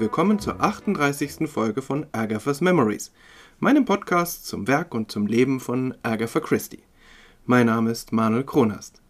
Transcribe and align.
Willkommen 0.00 0.38
zur 0.38 0.62
38. 0.62 1.46
Folge 1.46 1.82
von 1.82 2.06
Agatha's 2.12 2.62
Memories, 2.62 3.12
meinem 3.58 3.84
Podcast 3.84 4.46
zum 4.46 4.66
Werk 4.66 4.94
und 4.94 5.12
zum 5.12 5.26
Leben 5.26 5.60
von 5.60 5.94
Agatha 6.02 6.40
Christie. 6.40 6.84
Mein 7.44 7.66
Name 7.66 7.90
ist 7.90 8.10
Manuel 8.10 8.44
Kronast. 8.44 9.02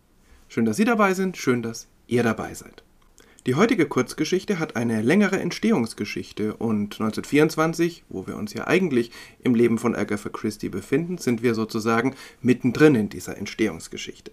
Schön, 0.49 0.65
dass 0.65 0.77
Sie 0.77 0.85
dabei 0.85 1.15
sind, 1.15 1.37
schön, 1.37 1.63
dass 1.63 1.87
ihr 2.09 2.25
dabei 2.25 2.55
seid. 2.55 2.83
Die 3.47 3.55
heutige 3.55 3.87
Kurzgeschichte 3.87 4.59
hat 4.59 4.75
eine 4.75 5.01
längere 5.01 5.39
Entstehungsgeschichte 5.39 6.57
und 6.57 7.01
1924, 7.01 8.03
wo 8.09 8.27
wir 8.27 8.35
uns 8.35 8.53
ja 8.53 8.67
eigentlich 8.67 9.13
im 9.45 9.55
Leben 9.55 9.79
von 9.79 9.95
Agatha 9.95 10.29
Christie 10.29 10.71
befinden, 10.71 11.19
sind 11.19 11.45
wir 11.45 11.55
sozusagen 11.55 12.17
mittendrin 12.43 12.97
in 12.97 13.09
dieser 13.09 13.39
Entstehungsgeschichte. 13.39 14.33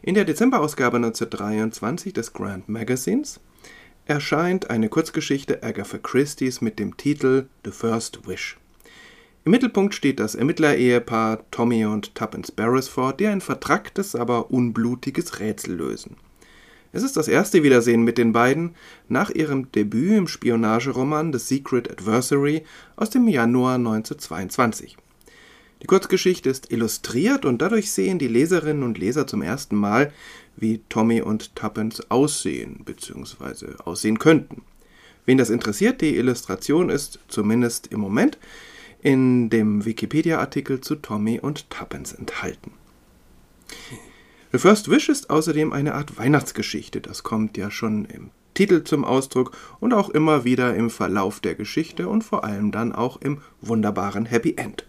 In 0.00 0.14
der 0.14 0.24
Dezemberausgabe 0.24 0.96
1923 0.96 2.14
des 2.14 2.32
Grand 2.32 2.66
Magazines 2.70 3.40
erscheint 4.06 4.68
eine 4.68 4.88
Kurzgeschichte 4.88 5.62
Agatha 5.62 5.98
Christie's 5.98 6.60
mit 6.60 6.78
dem 6.78 6.96
Titel 6.96 7.46
The 7.64 7.70
First 7.70 8.26
Wish. 8.28 8.58
Im 9.46 9.52
Mittelpunkt 9.52 9.94
steht 9.94 10.20
das 10.20 10.34
Ermittlerehepaar 10.34 11.50
Tommy 11.50 11.86
und 11.86 12.14
Tuppence 12.14 12.52
Beresford, 12.52 13.20
die 13.20 13.26
ein 13.26 13.40
vertracktes, 13.40 14.14
aber 14.14 14.50
unblutiges 14.50 15.40
Rätsel 15.40 15.74
lösen. 15.74 16.16
Es 16.92 17.02
ist 17.02 17.16
das 17.16 17.28
erste 17.28 17.62
Wiedersehen 17.62 18.04
mit 18.04 18.18
den 18.18 18.32
beiden 18.32 18.74
nach 19.08 19.30
ihrem 19.30 19.70
Debüt 19.72 20.12
im 20.12 20.28
Spionageroman 20.28 21.32
The 21.32 21.38
Secret 21.38 21.90
Adversary 21.90 22.62
aus 22.96 23.10
dem 23.10 23.26
Januar 23.26 23.74
1922. 23.74 24.96
Die 25.82 25.86
Kurzgeschichte 25.86 26.48
ist 26.48 26.72
illustriert 26.72 27.44
und 27.44 27.60
dadurch 27.60 27.90
sehen 27.90 28.18
die 28.18 28.28
Leserinnen 28.28 28.82
und 28.82 28.96
Leser 28.96 29.26
zum 29.26 29.42
ersten 29.42 29.76
Mal, 29.76 30.12
wie 30.56 30.80
Tommy 30.88 31.20
und 31.20 31.54
Tuppence 31.56 32.10
aussehen 32.10 32.80
bzw. 32.84 33.76
aussehen 33.84 34.18
könnten. 34.18 34.62
Wen 35.26 35.38
das 35.38 35.50
interessiert, 35.50 36.00
die 36.00 36.16
Illustration 36.16 36.90
ist 36.90 37.18
zumindest 37.28 37.88
im 37.88 38.00
Moment 38.00 38.38
in 39.02 39.50
dem 39.50 39.84
Wikipedia-Artikel 39.84 40.80
zu 40.80 40.96
Tommy 40.96 41.38
und 41.40 41.70
Tuppence 41.70 42.12
enthalten. 42.12 42.72
The 44.52 44.58
First 44.58 44.90
Wish 44.90 45.08
ist 45.08 45.30
außerdem 45.30 45.72
eine 45.72 45.94
Art 45.94 46.16
Weihnachtsgeschichte, 46.16 47.00
das 47.00 47.22
kommt 47.22 47.56
ja 47.56 47.70
schon 47.70 48.04
im 48.04 48.30
Titel 48.54 48.84
zum 48.84 49.04
Ausdruck 49.04 49.56
und 49.80 49.92
auch 49.92 50.10
immer 50.10 50.44
wieder 50.44 50.74
im 50.74 50.90
Verlauf 50.90 51.40
der 51.40 51.54
Geschichte 51.54 52.08
und 52.08 52.22
vor 52.22 52.44
allem 52.44 52.70
dann 52.70 52.92
auch 52.92 53.20
im 53.20 53.42
wunderbaren 53.60 54.26
Happy 54.26 54.54
End. 54.56 54.86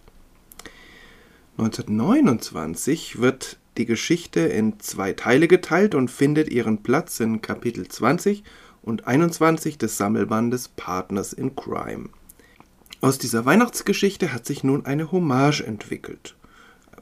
1929 1.57 3.19
wird 3.19 3.57
die 3.77 3.85
Geschichte 3.85 4.41
in 4.41 4.79
zwei 4.79 5.13
Teile 5.13 5.47
geteilt 5.47 5.95
und 5.95 6.09
findet 6.09 6.49
ihren 6.49 6.83
Platz 6.83 7.19
in 7.19 7.41
Kapitel 7.41 7.87
20 7.87 8.43
und 8.81 9.07
21 9.07 9.77
des 9.77 9.97
Sammelbandes 9.97 10.69
Partners 10.69 11.33
in 11.33 11.55
Crime. 11.55 12.09
Aus 13.01 13.17
dieser 13.17 13.45
Weihnachtsgeschichte 13.45 14.33
hat 14.33 14.45
sich 14.45 14.63
nun 14.63 14.85
eine 14.85 15.11
Hommage 15.11 15.61
entwickelt. 15.61 16.35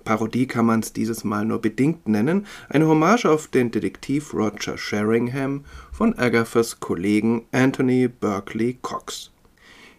Parodie 0.04 0.48
kann 0.48 0.66
man 0.66 0.82
es 0.82 0.92
dieses 0.92 1.24
Mal 1.24 1.46
nur 1.46 1.62
bedingt 1.62 2.08
nennen, 2.08 2.46
eine 2.70 2.88
Hommage 2.88 3.26
auf 3.26 3.48
den 3.48 3.72
Detektiv 3.72 4.34
Roger 4.34 4.78
Sheringham 4.78 5.64
von 5.92 6.18
Agathas 6.18 6.80
Kollegen 6.80 7.46
Anthony 7.52 8.08
Berkeley 8.08 8.78
Cox. 8.82 9.32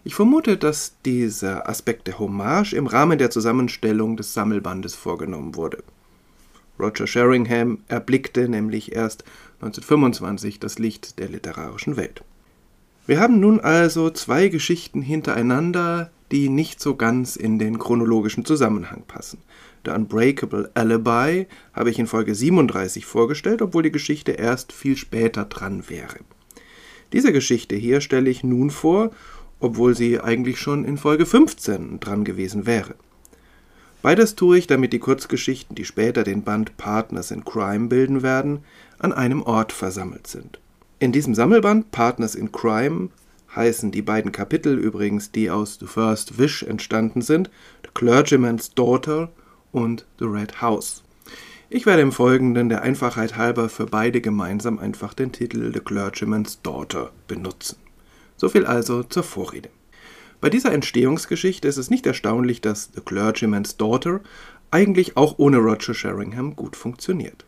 Ich 0.03 0.13
vermute, 0.13 0.57
dass 0.57 0.97
dieser 1.03 1.67
Aspekt 1.67 2.05
der 2.05 2.19
Hommage 2.19 2.73
im 2.73 2.85
Rahmen 2.85 3.17
der 3.17 3.31
Zusammenstellung 3.31 4.15
des 4.17 4.35
Sammelbandes 4.35 4.93
vorgenommen 4.93 5.55
wurde. 5.55 5.83
Roger 6.79 7.07
Sheringham 7.07 7.79
erblickte 7.87 8.49
nämlich 8.49 8.95
erst 8.95 9.23
1925 9.61 10.59
das 10.59 10.79
Licht 10.79 11.19
der 11.19 11.29
literarischen 11.29 11.97
Welt. 11.97 12.23
Wir 13.07 13.19
haben 13.19 13.39
nun 13.39 13.59
also 13.59 14.09
zwei 14.09 14.47
Geschichten 14.47 15.01
hintereinander, 15.01 16.11
die 16.31 16.49
nicht 16.49 16.81
so 16.81 16.95
ganz 16.95 17.35
in 17.35 17.59
den 17.59 17.77
chronologischen 17.77 18.45
Zusammenhang 18.45 19.03
passen. 19.07 19.39
The 19.85 19.91
Unbreakable 19.91 20.71
Alibi 20.73 21.47
habe 21.73 21.91
ich 21.91 21.99
in 21.99 22.07
Folge 22.07 22.33
37 22.33 23.05
vorgestellt, 23.05 23.61
obwohl 23.61 23.83
die 23.83 23.91
Geschichte 23.91 24.31
erst 24.31 24.73
viel 24.73 24.97
später 24.97 25.45
dran 25.45 25.87
wäre. 25.87 26.17
Diese 27.13 27.31
Geschichte 27.31 27.75
hier 27.75 28.01
stelle 28.01 28.29
ich 28.29 28.43
nun 28.43 28.71
vor, 28.71 29.11
obwohl 29.59 29.95
sie 29.95 30.19
eigentlich 30.19 30.59
schon 30.59 30.83
in 30.83 30.97
Folge 30.97 31.25
15 31.25 31.99
dran 31.99 32.23
gewesen 32.23 32.65
wäre. 32.65 32.95
Beides 34.05 34.35
tue 34.35 34.59
ich, 34.59 34.67
damit 34.67 34.93
die 34.93 34.99
Kurzgeschichten, 34.99 35.75
die 35.75 35.83
später 35.83 36.23
den 36.23 36.43
Band 36.43 36.77
Partners 36.77 37.31
in 37.31 37.43
Crime 37.43 37.87
bilden 37.87 38.21
werden, 38.21 38.59
an 38.99 39.11
einem 39.11 39.41
Ort 39.41 39.71
versammelt 39.71 40.27
sind. 40.27 40.59
In 40.99 41.11
diesem 41.11 41.33
Sammelband 41.33 41.89
Partners 41.89 42.35
in 42.35 42.51
Crime 42.51 43.09
heißen 43.55 43.91
die 43.91 44.03
beiden 44.03 44.31
Kapitel 44.31 44.77
übrigens, 44.77 45.31
die 45.31 45.49
aus 45.49 45.79
The 45.79 45.87
First 45.87 46.37
Wish 46.37 46.61
entstanden 46.61 47.23
sind, 47.23 47.49
The 47.83 47.89
Clergyman's 47.95 48.75
Daughter 48.75 49.31
und 49.71 50.05
The 50.19 50.25
Red 50.25 50.61
House. 50.61 51.01
Ich 51.71 51.87
werde 51.87 52.03
im 52.03 52.11
Folgenden 52.11 52.69
der 52.69 52.83
Einfachheit 52.83 53.37
halber 53.37 53.69
für 53.69 53.87
beide 53.87 54.21
gemeinsam 54.21 54.77
einfach 54.77 55.15
den 55.15 55.31
Titel 55.31 55.73
The 55.73 55.79
Clergyman's 55.79 56.61
Daughter 56.61 57.09
benutzen. 57.27 57.77
So 58.37 58.49
viel 58.49 58.67
also 58.67 59.01
zur 59.01 59.23
Vorrede. 59.23 59.69
Bei 60.41 60.49
dieser 60.49 60.73
Entstehungsgeschichte 60.73 61.67
ist 61.67 61.77
es 61.77 61.89
nicht 61.89 62.05
erstaunlich, 62.05 62.61
dass 62.61 62.91
The 62.93 63.01
Clergyman's 63.01 63.77
Daughter 63.77 64.21
eigentlich 64.71 65.17
auch 65.17 65.35
ohne 65.37 65.57
Roger 65.57 65.93
Sheringham 65.93 66.55
gut 66.55 66.75
funktioniert. 66.75 67.45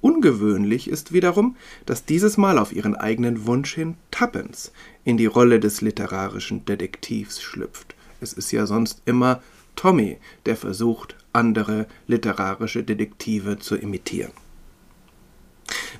Ungewöhnlich 0.00 0.88
ist 0.88 1.12
wiederum, 1.12 1.56
dass 1.84 2.04
dieses 2.04 2.36
Mal 2.36 2.58
auf 2.58 2.72
ihren 2.72 2.94
eigenen 2.94 3.46
Wunsch 3.46 3.74
hin 3.74 3.96
Tuppence 4.10 4.72
in 5.04 5.16
die 5.16 5.26
Rolle 5.26 5.58
des 5.58 5.80
literarischen 5.80 6.64
Detektivs 6.64 7.40
schlüpft. 7.40 7.94
Es 8.20 8.32
ist 8.32 8.52
ja 8.52 8.66
sonst 8.66 9.02
immer 9.04 9.42
Tommy, 9.74 10.18
der 10.46 10.56
versucht, 10.56 11.16
andere 11.32 11.86
literarische 12.06 12.82
Detektive 12.82 13.58
zu 13.58 13.76
imitieren. 13.76 14.32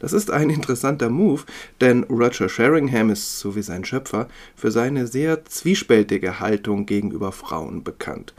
Das 0.01 0.12
ist 0.12 0.31
ein 0.31 0.51
interessanter 0.51 1.09
Move, 1.09 1.43
denn 1.81 2.05
Roger 2.05 2.49
Sheringham 2.49 3.11
ist, 3.11 3.39
so 3.39 3.57
wie 3.57 3.62
sein 3.62 3.84
Schöpfer, 3.84 4.29
für 4.55 4.71
seine 4.71 5.07
sehr 5.07 5.45
zwiespältige 5.45 6.41
Haltung 6.41 6.87
gegenüber 6.87 7.33
Frauen 7.33 7.84
bekannt. 7.84 8.34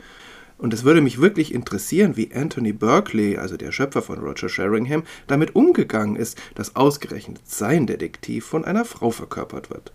Und 0.58 0.74
es 0.74 0.82
würde 0.82 1.00
mich 1.00 1.20
wirklich 1.20 1.54
interessieren, 1.54 2.16
wie 2.16 2.34
Anthony 2.34 2.72
Berkeley, 2.72 3.36
also 3.36 3.56
der 3.56 3.70
Schöpfer 3.70 4.02
von 4.02 4.18
Roger 4.18 4.48
Sheringham, 4.48 5.04
damit 5.28 5.54
umgegangen 5.54 6.16
ist, 6.16 6.36
dass 6.56 6.74
ausgerechnet 6.74 7.40
sein 7.44 7.86
Detektiv 7.86 8.44
von 8.44 8.64
einer 8.64 8.84
Frau 8.84 9.12
verkörpert 9.12 9.70
wird. 9.70 9.92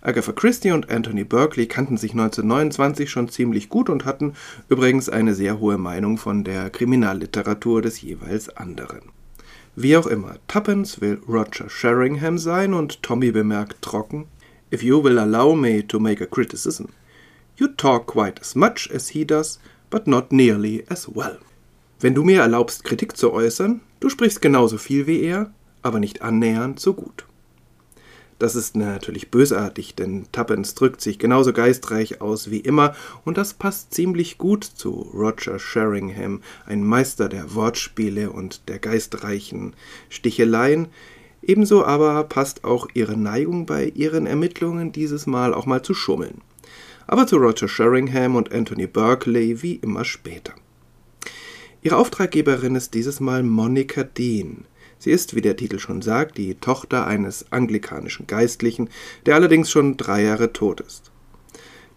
Agatha 0.00 0.30
Christie 0.30 0.70
und 0.70 0.90
Anthony 0.90 1.24
Berkeley 1.24 1.66
kannten 1.66 1.96
sich 1.96 2.12
1929 2.12 3.10
schon 3.10 3.28
ziemlich 3.28 3.68
gut 3.68 3.90
und 3.90 4.04
hatten 4.04 4.34
übrigens 4.68 5.08
eine 5.08 5.34
sehr 5.34 5.58
hohe 5.58 5.78
Meinung 5.78 6.18
von 6.18 6.44
der 6.44 6.70
Kriminalliteratur 6.70 7.82
des 7.82 8.00
jeweils 8.00 8.48
anderen. 8.48 9.10
Wie 9.74 9.96
auch 9.96 10.06
immer, 10.06 10.36
Tuppence 10.48 11.00
will 11.00 11.20
Roger 11.26 11.70
Sheringham 11.70 12.36
sein 12.36 12.74
und 12.74 13.02
Tommy 13.02 13.30
bemerkt 13.30 13.80
trocken, 13.80 14.26
If 14.70 14.82
you 14.82 15.02
will 15.02 15.18
allow 15.18 15.54
me 15.54 15.86
to 15.86 15.98
make 15.98 16.22
a 16.22 16.26
criticism, 16.26 16.90
you 17.56 17.68
talk 17.68 18.06
quite 18.06 18.40
as 18.40 18.54
much 18.54 18.90
as 18.92 19.08
he 19.10 19.24
does, 19.24 19.58
but 19.88 20.06
not 20.06 20.30
nearly 20.30 20.84
as 20.90 21.08
well. 21.14 21.38
Wenn 22.00 22.14
du 22.14 22.22
mir 22.22 22.42
erlaubst, 22.42 22.84
Kritik 22.84 23.16
zu 23.16 23.32
äußern, 23.32 23.80
du 24.00 24.10
sprichst 24.10 24.42
genauso 24.42 24.76
viel 24.76 25.06
wie 25.06 25.22
er, 25.22 25.52
aber 25.80 26.00
nicht 26.00 26.20
annähernd 26.20 26.78
so 26.78 26.92
gut. 26.92 27.24
Das 28.42 28.56
ist 28.56 28.74
natürlich 28.74 29.30
bösartig, 29.30 29.94
denn 29.94 30.26
Tuppence 30.32 30.74
drückt 30.74 31.00
sich 31.00 31.20
genauso 31.20 31.52
geistreich 31.52 32.20
aus 32.20 32.50
wie 32.50 32.58
immer 32.58 32.92
und 33.24 33.38
das 33.38 33.54
passt 33.54 33.94
ziemlich 33.94 34.36
gut 34.36 34.64
zu 34.64 35.08
Roger 35.14 35.60
Sheringham, 35.60 36.40
ein 36.66 36.82
Meister 36.82 37.28
der 37.28 37.54
Wortspiele 37.54 38.30
und 38.32 38.68
der 38.68 38.80
geistreichen 38.80 39.74
Sticheleien. 40.08 40.88
Ebenso 41.40 41.84
aber 41.84 42.24
passt 42.24 42.64
auch 42.64 42.88
ihre 42.94 43.16
Neigung 43.16 43.64
bei 43.64 43.92
ihren 43.94 44.26
Ermittlungen 44.26 44.90
dieses 44.90 45.28
Mal 45.28 45.54
auch 45.54 45.66
mal 45.66 45.82
zu 45.82 45.94
schummeln. 45.94 46.40
Aber 47.06 47.28
zu 47.28 47.36
Roger 47.36 47.68
Sheringham 47.68 48.34
und 48.34 48.50
Anthony 48.50 48.88
Berkeley 48.88 49.62
wie 49.62 49.76
immer 49.76 50.04
später. 50.04 50.54
Ihre 51.80 51.96
Auftraggeberin 51.96 52.74
ist 52.74 52.94
dieses 52.94 53.20
Mal 53.20 53.44
Monica 53.44 54.02
Dean. 54.02 54.64
Sie 55.02 55.10
ist, 55.10 55.34
wie 55.34 55.40
der 55.40 55.56
Titel 55.56 55.80
schon 55.80 56.00
sagt, 56.00 56.38
die 56.38 56.54
Tochter 56.54 57.08
eines 57.08 57.50
anglikanischen 57.50 58.28
Geistlichen, 58.28 58.88
der 59.26 59.34
allerdings 59.34 59.68
schon 59.68 59.96
drei 59.96 60.22
Jahre 60.22 60.52
tot 60.52 60.80
ist. 60.80 61.10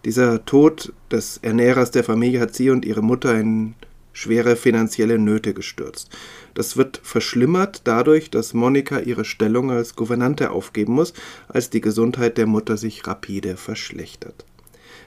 Dieser 0.04 0.44
Tod 0.44 0.92
des 1.12 1.38
Ernährers 1.40 1.92
der 1.92 2.02
Familie 2.02 2.40
hat 2.40 2.56
sie 2.56 2.68
und 2.68 2.84
ihre 2.84 3.02
Mutter 3.02 3.38
in 3.38 3.76
schwere 4.12 4.56
finanzielle 4.56 5.20
Nöte 5.20 5.54
gestürzt. 5.54 6.10
Das 6.54 6.76
wird 6.76 7.00
verschlimmert 7.04 7.82
dadurch, 7.84 8.28
dass 8.28 8.54
Monika 8.54 8.98
ihre 8.98 9.24
Stellung 9.24 9.70
als 9.70 9.94
Gouvernante 9.94 10.50
aufgeben 10.50 10.94
muss, 10.94 11.12
als 11.46 11.70
die 11.70 11.80
Gesundheit 11.80 12.36
der 12.38 12.46
Mutter 12.46 12.76
sich 12.76 13.06
rapide 13.06 13.56
verschlechtert. 13.56 14.44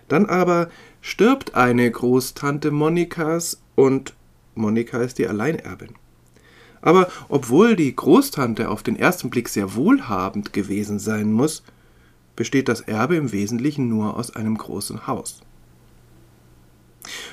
Dann 0.07 0.25
aber 0.25 0.69
stirbt 1.01 1.55
eine 1.55 1.91
Großtante 1.91 2.71
Monikas 2.71 3.61
und 3.75 4.15
Monika 4.55 5.01
ist 5.01 5.17
die 5.17 5.27
Alleinerbin. 5.27 5.95
Aber 6.81 7.09
obwohl 7.27 7.75
die 7.75 7.95
Großtante 7.95 8.69
auf 8.69 8.83
den 8.83 8.95
ersten 8.95 9.29
Blick 9.29 9.49
sehr 9.49 9.75
wohlhabend 9.75 10.53
gewesen 10.53 10.99
sein 10.99 11.31
muss, 11.31 11.63
besteht 12.35 12.69
das 12.69 12.81
Erbe 12.81 13.15
im 13.15 13.31
Wesentlichen 13.31 13.89
nur 13.89 14.15
aus 14.15 14.35
einem 14.35 14.57
großen 14.57 15.07
Haus. 15.07 15.41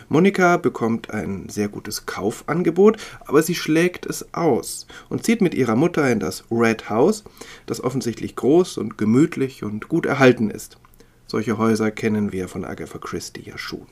Monika 0.09 0.57
bekommt 0.57 1.11
ein 1.11 1.49
sehr 1.49 1.69
gutes 1.69 2.07
Kaufangebot, 2.07 2.99
aber 3.27 3.43
sie 3.43 3.55
schlägt 3.55 4.07
es 4.07 4.33
aus 4.35 4.87
und 5.09 5.25
zieht 5.25 5.41
mit 5.41 5.55
ihrer 5.55 5.77
Mutter 5.77 6.11
in 6.11 6.21
das 6.21 6.45
Red 6.51 6.89
House, 6.89 7.25
das 7.67 7.83
offensichtlich 7.83 8.37
groß 8.37 8.79
und 8.79 8.99
gemütlich 8.99 9.65
und 9.65 9.89
gut 9.89 10.07
erhalten 10.07 10.51
ist. 10.51 10.79
Solche 11.27 11.59
Häuser 11.59 11.91
kennen 11.91 12.33
wir 12.33 12.49
von 12.49 12.65
Agatha 12.65 12.99
Christie 12.99 13.43
ja 13.43 13.59
schon. 13.59 13.87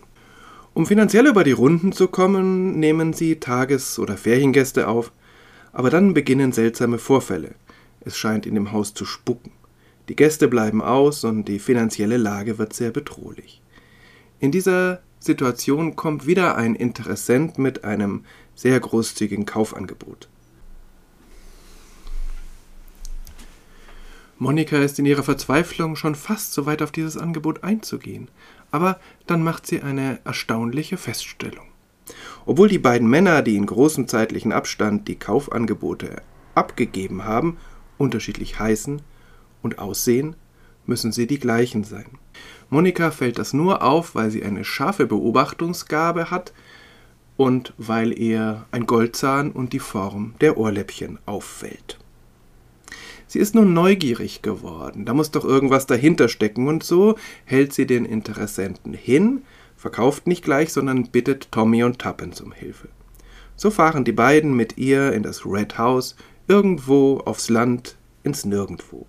Um 0.73 0.87
finanziell 0.87 1.27
über 1.27 1.45
die 1.45 1.53
Runden 1.53 1.93
zu 1.93 2.09
kommen, 2.09 2.79
nehmen 2.79 3.13
sie 3.13 3.37
Tages- 3.37 3.99
oder 3.99 4.17
Feriengäste 4.17 4.89
auf, 4.89 5.13
aber 5.75 5.91
dann 5.91 6.15
beginnen 6.15 6.53
seltsame 6.53 6.99
Vorfälle. 6.99 7.57
Es 8.01 8.17
scheint 8.17 8.47
in 8.47 8.55
dem 8.55 8.73
Haus 8.73 8.95
zu 8.95 9.05
spucken. 9.05 9.53
Die 10.09 10.17
Gäste 10.17 10.49
bleiben 10.49 10.81
aus 10.81 11.25
und 11.25 11.47
die 11.47 11.59
finanzielle 11.59 12.17
Lage 12.17 12.59
wird 12.59 12.73
sehr 12.73 12.91
bedrohlich. 12.91 13.61
In 14.39 14.53
dieser 14.53 15.03
Situation 15.19 15.97
kommt 15.97 16.27
wieder 16.27 16.57
ein 16.57 16.75
Interessent 16.75 17.59
mit 17.59 17.85
einem 17.85 18.25
sehr 18.55 18.79
großzügigen 18.79 19.47
Kaufangebot. 19.47 20.29
Monika 24.39 24.77
ist 24.79 24.99
in 24.99 25.07
ihrer 25.07 25.23
Verzweiflung 25.23 25.97
schon 25.97 26.15
fast 26.15 26.53
so 26.53 26.67
weit 26.67 26.83
auf 26.83 26.93
dieses 26.93 27.17
Angebot 27.17 27.65
einzugehen, 27.65 28.29
aber 28.71 29.01
dann 29.27 29.43
macht 29.43 29.67
sie 29.67 29.81
eine 29.81 30.21
erstaunliche 30.25 30.99
Feststellung. 30.99 31.74
Obwohl 32.47 32.69
die 32.69 32.79
beiden 32.79 33.09
Männer, 33.09 33.43
die 33.43 33.57
in 33.57 33.67
großem 33.67 34.07
zeitlichen 34.09 34.53
Abstand 34.53 35.09
die 35.09 35.19
Kaufangebote 35.19 36.23
abgegeben 36.55 37.25
haben, 37.25 37.57
unterschiedlich 37.99 38.59
heißen 38.59 39.03
und 39.63 39.79
aussehen, 39.79 40.37
müssen 40.87 41.13
sie 41.13 41.27
die 41.27 41.39
gleichen 41.39 41.85
sein. 41.85 42.07
Monika 42.71 43.11
fällt 43.11 43.39
das 43.39 43.53
nur 43.53 43.83
auf, 43.83 44.15
weil 44.15 44.31
sie 44.31 44.45
eine 44.45 44.65
scharfe 44.65 45.07
Beobachtungsgabe 45.07 46.31
hat 46.31 46.53
und 47.37 47.73
weil 47.79 48.17
ihr 48.19 48.67
ein 48.71 48.87
Goldzahn 48.87 49.51
und 49.51 49.73
die 49.73 49.79
Form 49.79 50.35
der 50.41 50.57
Ohrläppchen 50.59 51.19
auffällt. 51.27 51.99
Sie 53.27 53.39
ist 53.39 53.55
nun 53.55 53.73
neugierig 53.73 54.43
geworden, 54.43 55.07
da 55.07 55.15
muss 55.15 55.31
doch 55.31 55.45
irgendwas 55.45 55.87
dahinter 55.87 56.29
stecken, 56.29 56.69
und 56.69 56.85
so 56.85 57.17
hält 57.45 57.73
sie 57.73 57.87
den 57.87 58.05
Interessenten 58.05 58.93
hin, 58.93 59.43
verkauft 59.85 60.27
nicht 60.27 60.43
gleich, 60.43 60.73
sondern 60.73 61.11
bittet 61.11 61.53
Tommy 61.53 61.85
und 61.85 61.99
Tuppence 61.99 62.41
um 62.41 62.53
Hilfe. 62.53 62.89
So 63.55 63.71
fahren 63.71 64.03
die 64.03 64.13
beiden 64.13 64.57
mit 64.57 64.79
ihr 64.79 65.13
in 65.13 65.23
das 65.23 65.45
Red 65.45 65.77
House, 65.77 66.17
irgendwo 66.49 67.19
aufs 67.19 67.51
Land, 67.51 67.97
ins 68.23 68.47
Nirgendwo. 68.47 69.07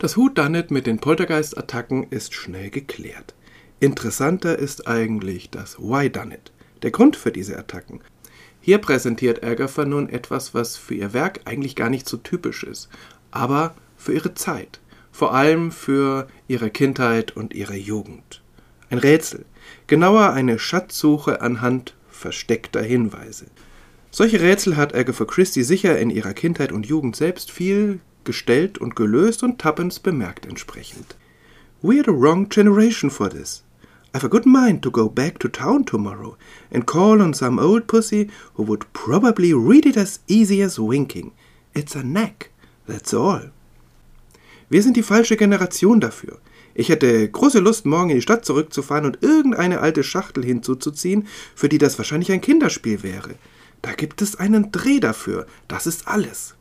Das 0.00 0.16
Whodunit 0.16 0.72
mit 0.72 0.88
den 0.88 0.98
Poltergeist-Attacken 0.98 2.08
ist 2.10 2.34
schnell 2.34 2.68
geklärt. 2.70 3.36
Interessanter 3.78 4.58
ist 4.58 4.88
eigentlich 4.88 5.50
das 5.50 5.78
Why 5.78 6.10
Done 6.10 6.34
It, 6.34 6.50
der 6.82 6.90
Grund 6.90 7.14
für 7.14 7.30
diese 7.30 7.56
Attacken. 7.56 8.00
Hier 8.60 8.78
präsentiert 8.78 9.44
Agatha 9.44 9.84
nun 9.84 10.08
etwas, 10.08 10.52
was 10.52 10.76
für 10.76 10.96
ihr 10.96 11.12
Werk 11.12 11.42
eigentlich 11.44 11.76
gar 11.76 11.90
nicht 11.90 12.08
so 12.08 12.16
typisch 12.16 12.64
ist, 12.64 12.88
aber 13.30 13.76
für 13.96 14.14
ihre 14.14 14.34
Zeit, 14.34 14.80
vor 15.12 15.32
allem 15.32 15.70
für 15.70 16.26
ihre 16.48 16.70
Kindheit 16.70 17.36
und 17.36 17.54
ihre 17.54 17.76
Jugend. 17.76 18.42
Ein 18.94 19.00
Rätsel, 19.00 19.44
genauer 19.88 20.34
eine 20.34 20.56
Schatzsuche 20.56 21.42
anhand 21.42 21.96
versteckter 22.08 22.80
Hinweise. 22.80 23.46
Solche 24.12 24.40
Rätsel 24.40 24.76
hat 24.76 24.94
Agatha 24.94 25.24
Christie 25.24 25.64
sicher 25.64 25.98
in 25.98 26.10
ihrer 26.10 26.32
Kindheit 26.32 26.70
und 26.70 26.86
Jugend 26.86 27.16
selbst 27.16 27.50
viel 27.50 27.98
gestellt 28.22 28.78
und 28.78 28.94
gelöst 28.94 29.42
und 29.42 29.60
Tuppence 29.60 29.98
bemerkt 29.98 30.46
entsprechend. 30.46 31.16
We're 31.82 32.04
the 32.04 32.12
wrong 32.12 32.48
generation 32.48 33.10
for 33.10 33.28
this. 33.28 33.64
I've 34.14 34.24
a 34.24 34.28
good 34.28 34.46
mind 34.46 34.82
to 34.82 34.92
go 34.92 35.08
back 35.08 35.40
to 35.40 35.48
town 35.48 35.84
tomorrow 35.84 36.36
and 36.72 36.86
call 36.86 37.20
on 37.20 37.34
some 37.34 37.60
old 37.60 37.88
pussy 37.88 38.30
who 38.56 38.62
would 38.62 38.86
probably 38.92 39.52
read 39.52 39.86
it 39.86 39.96
as 39.96 40.20
easy 40.28 40.62
as 40.62 40.78
winking. 40.78 41.32
It's 41.74 41.96
a 41.96 42.04
knack, 42.04 42.50
that's 42.86 43.12
all. 43.12 43.50
Wir 44.70 44.84
sind 44.84 44.96
die 44.96 45.02
falsche 45.02 45.36
Generation 45.36 45.98
dafür. 45.98 46.38
Ich 46.74 46.88
hätte 46.88 47.28
große 47.28 47.60
Lust, 47.60 47.86
morgen 47.86 48.10
in 48.10 48.16
die 48.16 48.22
Stadt 48.22 48.44
zurückzufahren 48.44 49.06
und 49.06 49.22
irgendeine 49.22 49.80
alte 49.80 50.02
Schachtel 50.02 50.44
hinzuzuziehen, 50.44 51.28
für 51.54 51.68
die 51.68 51.78
das 51.78 51.98
wahrscheinlich 51.98 52.32
ein 52.32 52.40
Kinderspiel 52.40 53.02
wäre. 53.04 53.36
Da 53.80 53.92
gibt 53.92 54.22
es 54.22 54.36
einen 54.36 54.72
Dreh 54.72 54.98
dafür. 54.98 55.46
Das 55.68 55.86
ist 55.86 56.08
alles. 56.08 56.56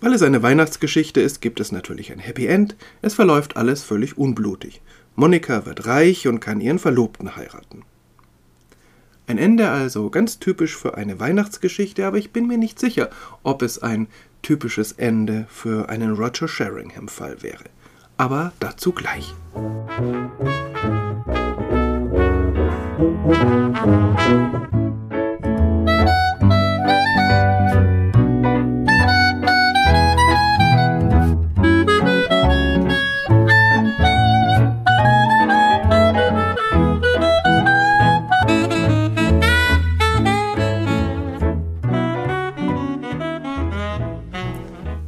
Weil 0.00 0.14
es 0.14 0.22
eine 0.22 0.42
Weihnachtsgeschichte 0.42 1.20
ist, 1.20 1.40
gibt 1.40 1.60
es 1.60 1.70
natürlich 1.70 2.10
ein 2.10 2.18
Happy 2.18 2.46
End. 2.46 2.74
Es 3.00 3.14
verläuft 3.14 3.56
alles 3.56 3.84
völlig 3.84 4.18
unblutig. 4.18 4.82
Monika 5.14 5.66
wird 5.66 5.86
reich 5.86 6.26
und 6.26 6.40
kann 6.40 6.60
ihren 6.60 6.80
Verlobten 6.80 7.36
heiraten. 7.36 7.84
Ein 9.28 9.38
Ende 9.38 9.70
also 9.70 10.10
ganz 10.10 10.40
typisch 10.40 10.76
für 10.76 10.96
eine 10.96 11.20
Weihnachtsgeschichte, 11.20 12.04
aber 12.04 12.18
ich 12.18 12.32
bin 12.32 12.48
mir 12.48 12.58
nicht 12.58 12.80
sicher, 12.80 13.10
ob 13.44 13.62
es 13.62 13.80
ein 13.80 14.08
typisches 14.42 14.92
Ende 14.92 15.46
für 15.48 15.88
einen 15.88 16.14
Roger 16.14 16.48
Sheringham-Fall 16.48 17.42
wäre. 17.42 17.64
Aber 18.16 18.52
dazu 18.60 18.92
gleich. 18.92 19.34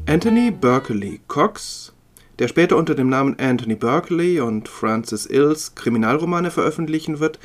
Anthony 0.06 0.50
Berkeley 0.52 1.20
Cox, 1.26 1.93
der 2.38 2.48
später 2.48 2.76
unter 2.76 2.94
dem 2.94 3.08
Namen 3.08 3.36
Anthony 3.38 3.74
Berkeley 3.74 4.40
und 4.40 4.68
Francis 4.68 5.26
Ills 5.26 5.74
Kriminalromane 5.74 6.50
veröffentlichen 6.50 7.20
wird, 7.20 7.38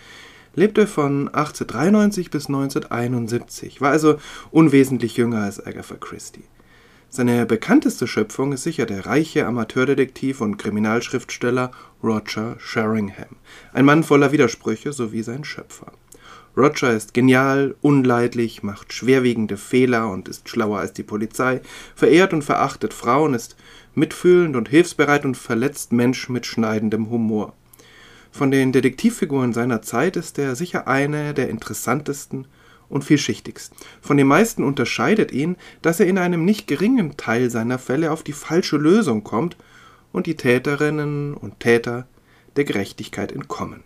lebte 0.56 0.88
von 0.88 1.28
1893 1.28 2.32
bis 2.32 2.48
1971, 2.48 3.82
war 3.82 3.92
also 3.92 4.18
unwesentlich 4.52 5.18
jünger 5.18 5.44
als 5.44 5.66
Agatha 5.66 5.96
Christie. 5.96 6.44
Seine 7.12 7.46
bekannteste 7.46 8.06
Schöpfung 8.06 8.54
ist 8.54 8.64
sicher 8.64 8.86
der 8.86 9.08
reiche 9.08 9.46
Amateurdetektiv 9.48 10.42
und 10.42 10.58
Kriminalschriftsteller 10.58 11.72
Roger 12.04 12.56
Sheringham, 12.60 13.38
ein 13.74 13.86
Mann 13.86 14.04
voller 14.04 14.32
Widersprüche 14.32 14.94
sowie 14.94 15.24
sein 15.24 15.44
Schöpfer. 15.44 15.92
Roger 16.58 16.94
ist 16.94 17.14
genial, 17.14 17.76
unleidlich, 17.82 18.64
macht 18.64 18.92
schwerwiegende 18.92 19.56
Fehler 19.56 20.10
und 20.10 20.28
ist 20.28 20.50
schlauer 20.50 20.80
als 20.80 20.94
die 20.94 21.04
Polizei, 21.04 21.62
verehrt 21.96 22.34
und 22.34 22.44
verachtet 22.44 22.94
Frauen, 22.94 23.34
ist 23.34 23.56
mitfühlend 24.00 24.56
und 24.56 24.70
hilfsbereit 24.70 25.26
und 25.26 25.36
verletzt 25.36 25.92
Menschen 25.92 26.34
mit 26.34 26.46
schneidendem 26.46 27.10
Humor. 27.10 27.54
Von 28.32 28.52
den 28.52 28.72
Detektivfiguren 28.72 29.54
seiner 29.54 29.82
Zeit 29.82 30.16
ist 30.16 30.40
er 30.40 30.56
sicher 30.56 30.88
eine 30.88 31.34
der 31.34 31.50
interessantesten 31.50 32.48
und 32.88 33.04
vielschichtigsten. 33.04 33.78
Von 34.02 34.18
den 34.18 34.28
meisten 34.28 34.64
unterscheidet 34.64 35.32
ihn, 35.32 35.58
dass 35.82 36.00
er 36.00 36.08
in 36.08 36.18
einem 36.18 36.46
nicht 36.46 36.68
geringen 36.68 37.18
Teil 37.18 37.50
seiner 37.50 37.78
Fälle 37.78 38.12
auf 38.12 38.24
die 38.24 38.34
falsche 38.34 38.78
Lösung 38.78 39.24
kommt 39.24 39.58
und 40.12 40.26
die 40.26 40.36
Täterinnen 40.36 41.34
und 41.36 41.60
Täter 41.60 42.08
der 42.56 42.64
Gerechtigkeit 42.64 43.32
entkommen. 43.32 43.84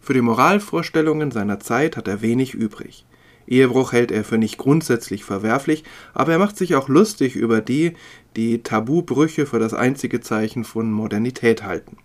Für 0.00 0.14
die 0.14 0.20
Moralvorstellungen 0.20 1.30
seiner 1.30 1.60
Zeit 1.60 1.96
hat 1.96 2.08
er 2.08 2.22
wenig 2.22 2.54
übrig. 2.54 3.04
Ehebruch 3.46 3.92
hält 3.92 4.10
er 4.10 4.24
für 4.24 4.38
nicht 4.38 4.58
grundsätzlich 4.58 5.24
verwerflich, 5.24 5.84
aber 6.14 6.32
er 6.32 6.38
macht 6.38 6.56
sich 6.56 6.74
auch 6.74 6.88
lustig 6.88 7.36
über 7.36 7.60
die, 7.60 7.94
die 8.36 8.62
Tabubrüche 8.62 9.46
für 9.46 9.58
das 9.58 9.74
einzige 9.74 10.20
Zeichen 10.20 10.64
von 10.64 10.90
Modernität 10.90 11.62
halten. 11.62 11.96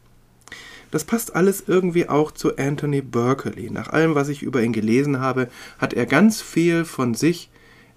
Das 0.91 1.03
passt 1.03 1.35
alles 1.35 1.63
irgendwie 1.67 2.07
auch 2.07 2.31
zu 2.31 2.57
Anthony 2.57 3.01
Berkeley. 3.01 3.69
Nach 3.69 3.89
allem, 3.89 4.15
was 4.15 4.29
ich 4.29 4.43
über 4.43 4.63
ihn 4.63 4.73
gelesen 4.73 5.19
habe, 5.19 5.49
hat 5.77 5.93
er 5.93 6.05
ganz 6.05 6.41
viel 6.41 6.85
von 6.85 7.13
sich 7.13 7.49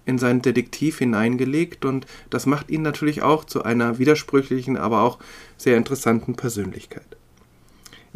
in 0.05 0.17
seinen 0.17 0.41
Detektiv 0.41 0.97
hineingelegt 0.97 1.85
und 1.85 2.07
das 2.29 2.45
macht 2.45 2.69
ihn 2.69 2.81
natürlich 2.81 3.21
auch 3.21 3.45
zu 3.45 3.63
einer 3.63 3.99
widersprüchlichen, 3.99 4.75
aber 4.75 5.03
auch 5.03 5.19
sehr 5.55 5.77
interessanten 5.77 6.35
Persönlichkeit. 6.35 7.18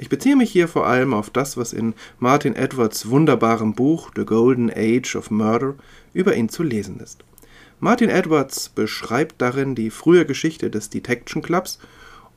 Ich 0.04 0.10
beziehe 0.10 0.36
mich 0.36 0.52
hier 0.52 0.68
vor 0.68 0.86
allem 0.86 1.14
auf 1.14 1.30
das, 1.30 1.56
was 1.56 1.72
in 1.72 1.94
Martin 2.20 2.58
Edwards 2.58 3.10
wunderbarem 3.10 3.74
Buch 3.74 4.12
The 4.14 4.26
Golden 4.26 4.70
Age 4.70 5.16
of 5.16 5.32
Murder 5.32 5.76
über 6.14 6.36
ihn 6.36 6.50
zu 6.50 6.62
lesen 6.62 7.00
ist. 7.00 7.24
Martin 7.80 8.10
Edwards 8.10 8.68
beschreibt 8.68 9.42
darin 9.42 9.76
die 9.76 9.90
frühe 9.90 10.26
Geschichte 10.26 10.70
des 10.70 10.90
Detection 10.90 11.42
Clubs 11.42 11.80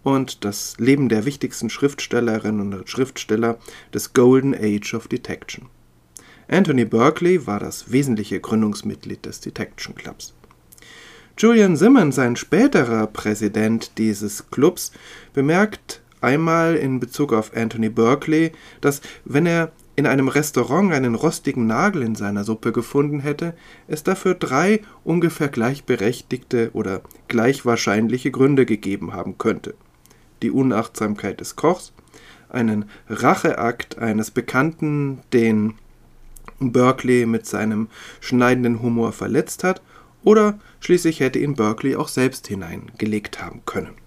und 0.05 0.45
das 0.45 0.77
Leben 0.79 1.09
der 1.09 1.25
wichtigsten 1.25 1.69
Schriftstellerinnen 1.69 2.73
und 2.73 2.89
Schriftsteller 2.89 3.59
des 3.93 4.13
Golden 4.13 4.55
Age 4.55 4.95
of 4.95 5.09
Detection. 5.09 5.67
Anthony 6.47 6.85
Berkeley 6.85 7.49
war 7.49 7.59
das 7.59 7.91
wesentliche 7.91 8.39
Gründungsmitglied 8.39 9.27
des 9.27 9.41
Detection 9.41 9.97
Clubs. 9.97 10.35
Julian 11.37 11.77
Simmons, 11.77 12.17
ein 12.21 12.37
späterer 12.37 13.09
Präsident 13.09 13.99
dieses 13.99 14.53
Clubs, 14.53 14.93
bemerkt 15.35 16.01
einmal 16.27 16.75
in 16.75 16.99
Bezug 16.99 17.33
auf 17.33 17.57
Anthony 17.57 17.89
Berkeley, 17.89 18.51
dass 18.81 19.01
wenn 19.25 19.47
er 19.47 19.71
in 19.95 20.07
einem 20.07 20.29
Restaurant 20.29 20.93
einen 20.93 21.15
rostigen 21.15 21.67
Nagel 21.67 22.03
in 22.03 22.17
seiner 22.17 22.43
Suppe 22.45 22.73
gefunden 22.73 23.21
hätte, 23.21 23.55
es 23.87 24.03
dafür 24.03 24.35
drei 24.35 24.83
ungefähr 25.05 25.49
gleichberechtigte 25.49 26.71
oder 26.75 27.01
gleich 27.29 27.65
wahrscheinliche 27.65 28.31
Gründe 28.33 28.67
gegeben 28.67 29.15
haben 29.15 29.39
könnte. 29.39 29.75
Die 30.43 30.51
Unachtsamkeit 30.51 31.41
des 31.41 31.57
Kochs, 31.57 31.93
einen 32.51 32.87
Racheakt 33.09 33.99
eines 33.99 34.31
Bekannten, 34.33 35.21
den 35.33 35.75
Berkeley 36.59 37.25
mit 37.25 37.47
seinem 37.47 37.89
schneidenden 38.21 38.83
Humor 38.83 39.13
verletzt 39.13 39.65
hat, 39.65 39.81
oder 40.25 40.59
schließlich 40.81 41.21
hätte 41.21 41.39
ihn 41.39 41.55
Berkeley 41.55 41.95
auch 41.95 42.09
selbst 42.09 42.49
hineingelegt 42.49 43.41
haben 43.41 43.63
können. 43.65 44.06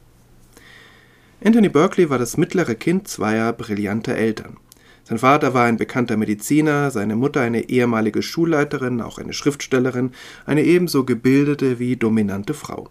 Anthony 1.41 1.69
Berkeley 1.69 2.09
war 2.09 2.19
das 2.19 2.35
mittlere 2.35 2.75
Kind 2.75 3.07
zweier 3.07 3.53
brillanter 3.53 4.13
Eltern. 4.13 4.57
Sein 5.05 5.19
Vater 5.19 5.53
war 5.53 5.65
ein 5.65 5.77
bekannter 5.77 6.17
Mediziner, 6.17 6.91
seine 6.91 7.15
Mutter 7.15 7.39
eine 7.39 7.69
ehemalige 7.69 8.21
Schulleiterin, 8.21 8.99
auch 8.99 9.19
eine 9.19 9.31
Schriftstellerin, 9.31 10.11
eine 10.45 10.63
ebenso 10.63 11.05
gebildete 11.05 11.79
wie 11.79 11.95
dominante 11.95 12.53
Frau. 12.53 12.89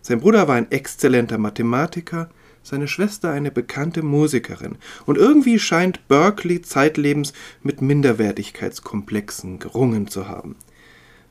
Sein 0.00 0.20
Bruder 0.20 0.48
war 0.48 0.54
ein 0.56 0.70
exzellenter 0.70 1.36
Mathematiker, 1.36 2.30
seine 2.62 2.88
Schwester 2.88 3.30
eine 3.30 3.50
bekannte 3.50 4.02
Musikerin, 4.02 4.78
und 5.04 5.18
irgendwie 5.18 5.58
scheint 5.58 6.08
Berkeley 6.08 6.62
zeitlebens 6.62 7.34
mit 7.62 7.82
Minderwertigkeitskomplexen 7.82 9.58
gerungen 9.58 10.08
zu 10.08 10.26
haben. 10.26 10.56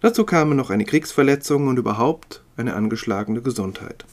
Dazu 0.02 0.24
kamen 0.24 0.56
noch 0.56 0.70
eine 0.70 0.86
Kriegsverletzung 0.86 1.68
und 1.68 1.80
überhaupt 1.80 2.44
eine 2.58 2.76
angeschlagene 2.76 3.42
Gesundheit. 3.42 4.06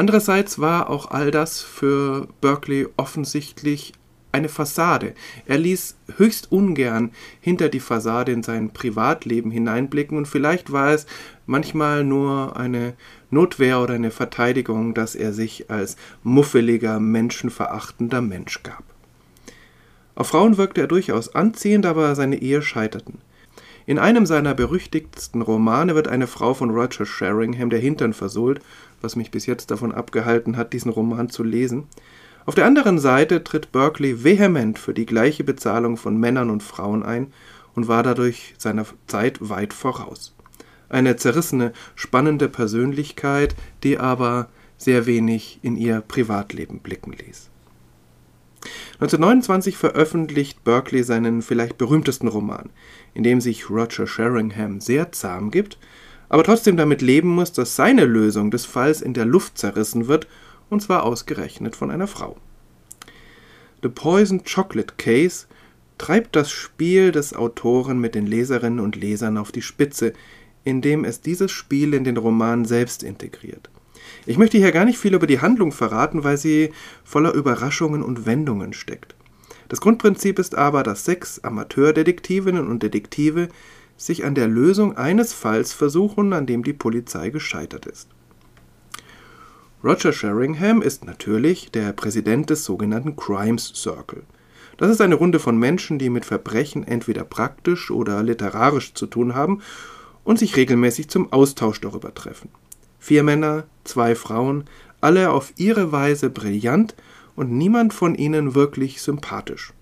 Andererseits 0.00 0.58
war 0.58 0.88
auch 0.88 1.10
all 1.10 1.30
das 1.30 1.60
für 1.60 2.26
Berkeley 2.40 2.88
offensichtlich 2.96 3.92
eine 4.32 4.48
Fassade. 4.48 5.12
Er 5.44 5.58
ließ 5.58 5.94
höchst 6.16 6.50
ungern 6.50 7.10
hinter 7.42 7.68
die 7.68 7.80
Fassade 7.80 8.32
in 8.32 8.42
sein 8.42 8.70
Privatleben 8.72 9.50
hineinblicken 9.50 10.16
und 10.16 10.26
vielleicht 10.26 10.72
war 10.72 10.94
es 10.94 11.04
manchmal 11.44 12.02
nur 12.02 12.56
eine 12.56 12.94
Notwehr 13.28 13.78
oder 13.82 13.92
eine 13.92 14.10
Verteidigung, 14.10 14.94
dass 14.94 15.14
er 15.14 15.34
sich 15.34 15.70
als 15.70 15.96
muffeliger, 16.22 16.98
menschenverachtender 16.98 18.22
Mensch 18.22 18.62
gab. 18.62 18.84
Auf 20.14 20.28
Frauen 20.28 20.56
wirkte 20.56 20.80
er 20.80 20.86
durchaus 20.86 21.34
anziehend, 21.34 21.84
aber 21.84 22.14
seine 22.14 22.40
Ehe 22.40 22.62
scheiterten. 22.62 23.18
In 23.90 23.98
einem 23.98 24.24
seiner 24.24 24.54
berüchtigtsten 24.54 25.42
Romane 25.42 25.94
wird 25.94 26.06
eine 26.06 26.26
Frau 26.26 26.54
von 26.54 26.70
Roger 26.70 27.04
Sheringham 27.04 27.70
der 27.70 27.80
Hintern 27.80 28.12
versohlt, 28.12 28.60
was 29.00 29.16
mich 29.16 29.30
bis 29.30 29.46
jetzt 29.46 29.70
davon 29.70 29.92
abgehalten 29.92 30.56
hat, 30.56 30.72
diesen 30.72 30.90
Roman 30.90 31.30
zu 31.30 31.42
lesen. 31.42 31.86
Auf 32.46 32.54
der 32.54 32.66
anderen 32.66 32.98
Seite 32.98 33.44
tritt 33.44 33.72
Berkeley 33.72 34.24
vehement 34.24 34.78
für 34.78 34.94
die 34.94 35.06
gleiche 35.06 35.44
Bezahlung 35.44 35.96
von 35.96 36.16
Männern 36.16 36.50
und 36.50 36.62
Frauen 36.62 37.02
ein 37.02 37.32
und 37.74 37.88
war 37.88 38.02
dadurch 38.02 38.54
seiner 38.58 38.86
Zeit 39.06 39.48
weit 39.48 39.72
voraus. 39.72 40.34
Eine 40.88 41.16
zerrissene, 41.16 41.72
spannende 41.94 42.48
Persönlichkeit, 42.48 43.54
die 43.84 43.98
aber 43.98 44.48
sehr 44.76 45.06
wenig 45.06 45.60
in 45.62 45.76
ihr 45.76 46.00
Privatleben 46.00 46.80
blicken 46.80 47.12
ließ. 47.12 47.50
1929 48.94 49.76
veröffentlicht 49.76 50.64
Berkeley 50.64 51.02
seinen 51.02 51.42
vielleicht 51.42 51.78
berühmtesten 51.78 52.28
Roman, 52.28 52.70
in 53.14 53.22
dem 53.22 53.40
sich 53.40 53.70
Roger 53.70 54.06
Sheringham 54.06 54.80
sehr 54.80 55.12
zahm 55.12 55.50
gibt, 55.50 55.78
aber 56.30 56.44
trotzdem 56.44 56.78
damit 56.78 57.02
leben 57.02 57.28
muss, 57.28 57.52
dass 57.52 57.76
seine 57.76 58.06
Lösung 58.06 58.50
des 58.50 58.64
Falls 58.64 59.02
in 59.02 59.12
der 59.12 59.26
Luft 59.26 59.58
zerrissen 59.58 60.08
wird, 60.08 60.26
und 60.70 60.80
zwar 60.80 61.02
ausgerechnet 61.02 61.76
von 61.76 61.90
einer 61.90 62.06
Frau. 62.06 62.36
The 63.82 63.88
Poison 63.88 64.44
Chocolate 64.44 64.94
Case 64.96 65.46
treibt 65.98 66.36
das 66.36 66.50
Spiel 66.50 67.12
des 67.12 67.34
Autoren 67.34 68.00
mit 68.00 68.14
den 68.14 68.26
Leserinnen 68.26 68.80
und 68.80 68.96
Lesern 68.96 69.36
auf 69.36 69.52
die 69.52 69.60
Spitze, 69.60 70.12
indem 70.64 71.04
es 71.04 71.20
dieses 71.20 71.50
Spiel 71.50 71.94
in 71.94 72.04
den 72.04 72.16
Roman 72.16 72.64
selbst 72.64 73.02
integriert. 73.02 73.68
Ich 74.24 74.38
möchte 74.38 74.58
hier 74.58 74.72
gar 74.72 74.84
nicht 74.84 74.98
viel 74.98 75.14
über 75.14 75.26
die 75.26 75.40
Handlung 75.40 75.72
verraten, 75.72 76.22
weil 76.22 76.36
sie 76.36 76.72
voller 77.04 77.32
Überraschungen 77.32 78.02
und 78.02 78.24
Wendungen 78.24 78.72
steckt. 78.72 79.14
Das 79.68 79.80
Grundprinzip 79.80 80.38
ist 80.38 80.54
aber, 80.54 80.82
dass 80.82 81.04
sechs 81.04 81.40
Amateurdetektivinnen 81.40 82.68
und 82.68 82.82
Detektive 82.82 83.48
sich 84.00 84.24
an 84.24 84.34
der 84.34 84.48
Lösung 84.48 84.96
eines 84.96 85.34
Falls 85.34 85.74
versuchen, 85.74 86.32
an 86.32 86.46
dem 86.46 86.64
die 86.64 86.72
Polizei 86.72 87.28
gescheitert 87.28 87.84
ist. 87.84 88.08
Roger 89.84 90.12
Sheringham 90.12 90.80
ist 90.80 91.04
natürlich 91.04 91.70
der 91.70 91.92
Präsident 91.92 92.48
des 92.48 92.64
sogenannten 92.64 93.16
Crimes 93.16 93.72
Circle. 93.74 94.22
Das 94.78 94.90
ist 94.90 95.02
eine 95.02 95.16
Runde 95.16 95.38
von 95.38 95.58
Menschen, 95.58 95.98
die 95.98 96.08
mit 96.08 96.24
Verbrechen 96.24 96.86
entweder 96.86 97.24
praktisch 97.24 97.90
oder 97.90 98.22
literarisch 98.22 98.94
zu 98.94 99.06
tun 99.06 99.34
haben 99.34 99.60
und 100.24 100.38
sich 100.38 100.56
regelmäßig 100.56 101.08
zum 101.08 101.30
Austausch 101.32 101.80
darüber 101.82 102.14
treffen. 102.14 102.48
Vier 102.98 103.22
Männer, 103.22 103.64
zwei 103.84 104.14
Frauen, 104.14 104.64
alle 105.02 105.30
auf 105.30 105.52
ihre 105.56 105.92
Weise 105.92 106.30
brillant 106.30 106.94
und 107.36 107.52
niemand 107.52 107.92
von 107.92 108.14
ihnen 108.14 108.54
wirklich 108.54 109.02
sympathisch. 109.02 109.74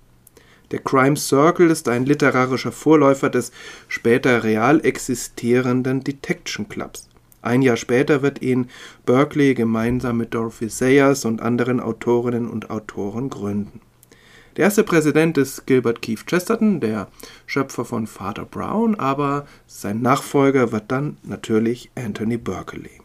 Der 0.71 0.81
Crime 0.81 1.17
Circle 1.17 1.71
ist 1.71 1.89
ein 1.89 2.05
literarischer 2.05 2.73
Vorläufer 2.73 3.31
des 3.31 3.53
später 3.89 4.45
real 4.45 4.85
existierenden 4.85 6.05
Detection 6.05 6.69
Clubs. 6.69 7.09
Ein 7.41 7.63
Jahr 7.63 7.77
später 7.77 8.21
wird 8.21 8.43
ihn 8.43 8.69
Berkeley 9.07 9.55
gemeinsam 9.55 10.19
mit 10.19 10.35
Dorothy 10.35 10.69
Sayers 10.69 11.25
und 11.25 11.41
anderen 11.41 11.81
Autorinnen 11.81 12.49
und 12.49 12.71
Autoren 12.71 13.31
gründen. 13.31 13.81
Der 14.57 14.65
erste 14.65 14.83
Präsident 14.83 15.39
ist 15.39 15.67
Gilbert 15.67 16.03
Keith 16.03 16.27
Chesterton, 16.27 16.81
der 16.81 17.09
Schöpfer 17.47 17.85
von 17.85 18.09
Father 18.09 18.45
Brown, 18.45 18.97
aber 18.97 19.47
sein 19.69 20.03
Nachfolger 20.03 20.73
wird 20.73 20.91
dann 20.91 21.17
natürlich 21.23 21.91
Anthony 21.95 22.37
Berkeley. 22.37 23.01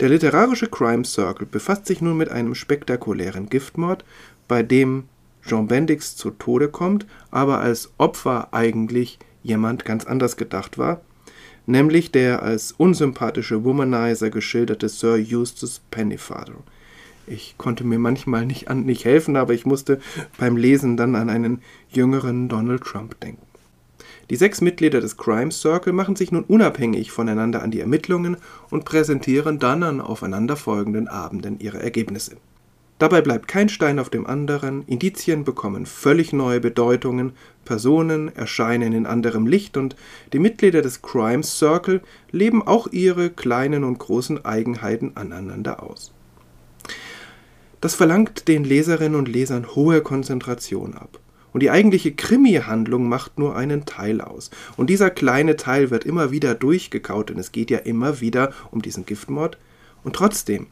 Der 0.00 0.10
literarische 0.10 0.66
Crime 0.66 1.04
Circle 1.04 1.46
befasst 1.46 1.86
sich 1.86 2.02
nun 2.02 2.18
mit 2.18 2.28
einem 2.28 2.54
spektakulären 2.54 3.48
Giftmord, 3.48 4.04
bei 4.48 4.62
dem 4.62 5.04
Jean 5.46 5.66
Bendix 5.66 6.16
zu 6.16 6.30
Tode 6.30 6.68
kommt, 6.68 7.06
aber 7.30 7.60
als 7.60 7.92
Opfer 7.98 8.48
eigentlich 8.52 9.18
jemand 9.42 9.84
ganz 9.84 10.06
anders 10.06 10.36
gedacht 10.36 10.78
war, 10.78 11.02
nämlich 11.66 12.10
der 12.10 12.42
als 12.42 12.72
unsympathische 12.72 13.64
Womanizer 13.64 14.30
geschilderte 14.30 14.88
Sir 14.88 15.18
Eustace 15.30 15.80
Pennyfather. 15.90 16.54
Ich 17.26 17.56
konnte 17.56 17.84
mir 17.84 17.98
manchmal 17.98 18.44
nicht, 18.44 18.68
an, 18.68 18.84
nicht 18.84 19.04
helfen, 19.04 19.36
aber 19.36 19.54
ich 19.54 19.64
musste 19.64 20.00
beim 20.38 20.56
Lesen 20.56 20.96
dann 20.96 21.14
an 21.14 21.30
einen 21.30 21.62
jüngeren 21.88 22.48
Donald 22.48 22.82
Trump 22.82 23.18
denken. 23.20 23.42
Die 24.30 24.36
sechs 24.36 24.60
Mitglieder 24.60 25.00
des 25.00 25.16
Crime 25.16 25.50
Circle 25.50 25.92
machen 25.92 26.16
sich 26.16 26.32
nun 26.32 26.44
unabhängig 26.44 27.10
voneinander 27.10 27.62
an 27.62 27.70
die 27.70 27.80
Ermittlungen 27.80 28.38
und 28.70 28.84
präsentieren 28.84 29.58
dann 29.58 29.82
an 29.82 30.00
aufeinanderfolgenden 30.00 31.08
Abenden 31.08 31.60
ihre 31.60 31.82
Ergebnisse. 31.82 32.36
Dabei 32.98 33.22
bleibt 33.22 33.48
kein 33.48 33.68
Stein 33.68 33.98
auf 33.98 34.08
dem 34.08 34.24
anderen, 34.26 34.84
Indizien 34.86 35.44
bekommen 35.44 35.84
völlig 35.84 36.32
neue 36.32 36.60
Bedeutungen, 36.60 37.32
Personen 37.64 38.34
erscheinen 38.36 38.92
in 38.92 39.06
anderem 39.06 39.46
Licht 39.46 39.76
und 39.76 39.96
die 40.32 40.38
Mitglieder 40.38 40.80
des 40.80 41.02
Crime 41.02 41.42
Circle 41.42 42.02
leben 42.30 42.64
auch 42.64 42.86
ihre 42.92 43.30
kleinen 43.30 43.82
und 43.82 43.98
großen 43.98 44.44
Eigenheiten 44.44 45.12
aneinander 45.16 45.82
aus. 45.82 46.12
Das 47.80 47.94
verlangt 47.96 48.46
den 48.48 48.64
Leserinnen 48.64 49.18
und 49.18 49.28
Lesern 49.28 49.74
hohe 49.74 50.00
Konzentration 50.00 50.94
ab. 50.94 51.18
Und 51.52 51.62
die 51.62 51.70
eigentliche 51.70 52.12
Krimi-Handlung 52.12 53.08
macht 53.08 53.38
nur 53.38 53.56
einen 53.56 53.84
Teil 53.84 54.20
aus. 54.20 54.50
Und 54.76 54.88
dieser 54.88 55.10
kleine 55.10 55.56
Teil 55.56 55.90
wird 55.90 56.04
immer 56.04 56.30
wieder 56.30 56.54
durchgekaut, 56.54 57.30
denn 57.30 57.38
es 57.38 57.52
geht 57.52 57.70
ja 57.70 57.78
immer 57.78 58.20
wieder 58.20 58.52
um 58.70 58.82
diesen 58.82 59.04
Giftmord. 59.04 59.58
Und 60.02 60.16
trotzdem 60.16 60.66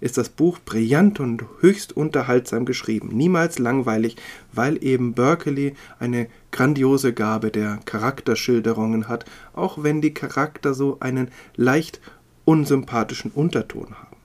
ist 0.00 0.16
das 0.16 0.28
Buch 0.28 0.58
brillant 0.64 1.20
und 1.20 1.44
höchst 1.60 1.96
unterhaltsam 1.96 2.64
geschrieben, 2.64 3.08
niemals 3.12 3.58
langweilig, 3.58 4.16
weil 4.52 4.82
eben 4.82 5.14
Berkeley 5.14 5.74
eine 5.98 6.28
grandiose 6.52 7.12
Gabe 7.12 7.50
der 7.50 7.80
Charakterschilderungen 7.84 9.08
hat, 9.08 9.24
auch 9.54 9.82
wenn 9.82 10.00
die 10.00 10.14
Charakter 10.14 10.74
so 10.74 10.98
einen 11.00 11.30
leicht 11.56 12.00
unsympathischen 12.44 13.30
Unterton 13.32 13.94
haben. 13.94 14.16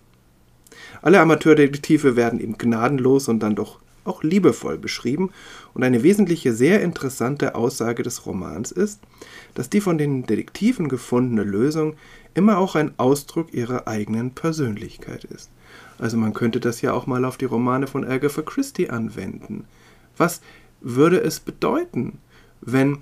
Alle 1.01 1.19
Amateurdetektive 1.19 2.15
werden 2.15 2.39
eben 2.39 2.57
gnadenlos 2.57 3.27
und 3.27 3.39
dann 3.39 3.55
doch 3.55 3.79
auch 4.05 4.23
liebevoll 4.23 4.77
beschrieben 4.77 5.31
und 5.73 5.83
eine 5.83 6.03
wesentliche, 6.03 6.53
sehr 6.53 6.81
interessante 6.81 7.55
Aussage 7.55 8.03
des 8.03 8.25
Romans 8.25 8.71
ist, 8.71 9.01
dass 9.53 9.69
die 9.69 9.81
von 9.81 9.97
den 9.97 10.25
Detektiven 10.25 10.89
gefundene 10.89 11.43
Lösung 11.43 11.95
immer 12.33 12.57
auch 12.57 12.75
ein 12.75 12.97
Ausdruck 12.97 13.53
ihrer 13.53 13.87
eigenen 13.87 14.31
Persönlichkeit 14.31 15.23
ist. 15.25 15.49
Also 15.99 16.17
man 16.17 16.33
könnte 16.33 16.59
das 16.59 16.81
ja 16.81 16.93
auch 16.93 17.07
mal 17.07 17.25
auf 17.25 17.37
die 17.37 17.45
Romane 17.45 17.87
von 17.87 18.05
Agatha 18.05 18.41
Christie 18.41 18.89
anwenden. 18.89 19.65
Was 20.17 20.41
würde 20.81 21.21
es 21.21 21.39
bedeuten, 21.39 22.19
wenn 22.61 22.99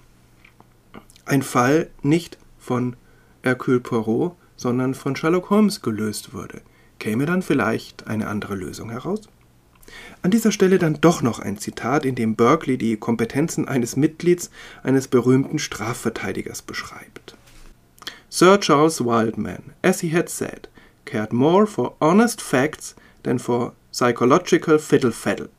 ein 1.25 1.41
Fall 1.41 1.89
nicht 2.03 2.37
von 2.59 2.95
Hercule 3.43 3.79
Poirot, 3.79 4.35
sondern 4.55 4.93
von 4.93 5.15
Sherlock 5.15 5.49
Holmes 5.49 5.81
gelöst 5.81 6.33
würde. 6.33 6.61
Käme 6.99 7.25
dann 7.25 7.41
vielleicht 7.41 8.05
eine 8.07 8.27
andere 8.27 8.55
Lösung 8.55 8.91
heraus? 8.91 9.21
An 10.21 10.29
dieser 10.29 10.51
Stelle 10.51 10.77
dann 10.77 11.01
doch 11.01 11.21
noch 11.21 11.39
ein 11.39 11.57
Zitat, 11.57 12.05
in 12.05 12.15
dem 12.15 12.35
Berkeley 12.35 12.77
die 12.77 12.97
Kompetenzen 12.97 13.67
eines 13.67 13.95
Mitglieds 13.95 14.51
eines 14.83 15.07
berühmten 15.07 15.57
Strafverteidigers 15.57 16.61
beschreibt. 16.61 17.35
Sir 18.29 18.59
Charles 18.59 19.03
Wildman, 19.03 19.73
as 19.81 20.01
he 20.01 20.15
had 20.15 20.29
said, 20.29 20.69
cared 21.11 21.33
more 21.33 21.65
for 21.65 21.93
honest 21.99 22.39
facts 22.39 22.95
than 23.23 23.37
for 23.37 23.73
psychological 23.91 24.77
fiddle-faddle. 24.77 25.49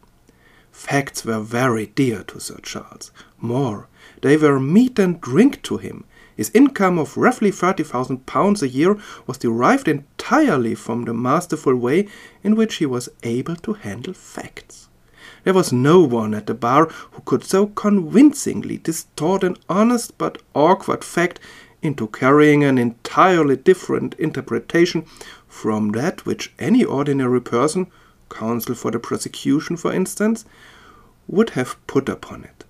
Facts 0.71 1.27
were 1.27 1.41
very 1.41 1.87
dear 1.87 2.23
to 2.25 2.41
Sir 2.41 2.59
Charles. 2.63 3.11
More, 3.39 3.87
they 4.23 4.39
were 4.39 4.59
meat 4.59 4.99
and 4.99 5.21
drink 5.21 5.63
to 5.65 5.77
him. 5.77 6.05
His 6.35 6.51
income 6.55 6.99
of 6.99 7.19
roughly 7.19 7.51
thirty 7.51 7.83
thousand 7.83 8.25
pounds 8.25 8.63
a 8.63 8.69
year 8.69 8.97
was 9.27 9.37
derived 9.37 9.87
entirely 9.87 10.75
from 10.75 11.05
the 11.05 11.13
masterful 11.13 11.77
way 11.77 12.09
in 12.43 12.57
which 12.57 12.77
he 12.77 12.87
was 12.87 13.11
able 13.23 13.57
to 13.57 13.75
handle 13.75 14.15
facts. 14.15 14.89
There 15.45 15.53
was 15.53 15.71
no 15.71 16.01
one 16.01 16.33
at 16.33 16.47
the 16.47 16.55
bar 16.55 16.87
who 17.11 17.21
could 17.27 17.45
so 17.45 17.67
convincingly 17.67 18.79
distort 18.79 19.45
an 19.45 19.57
honest 19.69 20.17
but 20.17 20.41
awkward 20.55 21.05
fact 21.05 21.39
into 21.83 22.07
carrying 22.07 22.65
an 22.65 22.79
entirely 22.79 23.57
different 23.57 24.15
interpretation 24.15 25.05
from 25.49 25.91
that 25.91 26.25
which 26.25 26.53
any 26.59 26.85
ordinary 26.85 27.41
person, 27.41 27.89
counsel 28.31 28.75
for 28.75 28.91
the 28.91 28.99
prosecution 28.99 29.77
for 29.77 29.93
instance, 29.93 30.45
would 31.29 31.51
have 31.51 31.77
put 31.87 32.09
upon 32.09 32.45
it. 32.45 32.65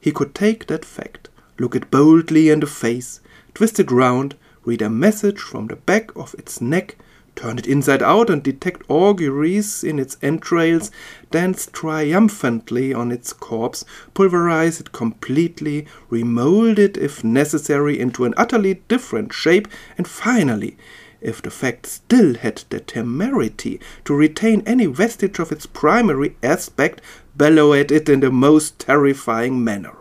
He 0.00 0.12
could 0.12 0.34
take 0.34 0.66
that 0.66 0.84
fact, 0.84 1.28
look 1.58 1.76
it 1.76 1.90
boldly 1.90 2.48
in 2.48 2.60
the 2.60 2.66
face, 2.66 3.20
twist 3.54 3.78
it 3.78 3.90
round, 3.90 4.34
read 4.64 4.82
a 4.82 4.88
message 4.88 5.38
from 5.38 5.66
the 5.66 5.76
back 5.76 6.14
of 6.16 6.34
its 6.38 6.60
neck, 6.60 6.96
turn 7.34 7.58
it 7.58 7.66
inside 7.66 8.02
out 8.02 8.30
and 8.30 8.42
detect 8.42 8.82
auguries 8.88 9.82
in 9.82 9.98
its 9.98 10.16
entrails, 10.22 10.90
dance 11.30 11.68
triumphantly 11.72 12.92
on 12.92 13.10
its 13.10 13.32
corpse, 13.32 13.84
pulverize 14.14 14.80
it 14.80 14.92
completely, 14.92 15.86
remold 16.10 16.78
it 16.78 16.96
if 16.96 17.24
necessary 17.24 17.98
into 17.98 18.24
an 18.24 18.34
utterly 18.36 18.74
different 18.88 19.32
shape, 19.32 19.66
and 19.96 20.06
finally, 20.06 20.76
if 21.20 21.40
the 21.40 21.50
fact 21.50 21.86
still 21.86 22.34
had 22.34 22.64
the 22.68 22.80
temerity 22.80 23.80
to 24.04 24.14
retain 24.14 24.62
any 24.66 24.86
vestige 24.86 25.38
of 25.38 25.52
its 25.52 25.66
primary 25.66 26.36
aspect, 26.42 27.00
bellow 27.36 27.72
at 27.72 27.90
it 27.90 28.08
in 28.08 28.20
the 28.20 28.30
most 28.30 28.78
terrifying 28.78 29.62
manner. 29.62 29.96